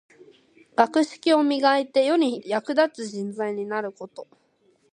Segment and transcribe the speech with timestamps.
[0.75, 4.27] 学識を磨いて、世に役立つ人材になること。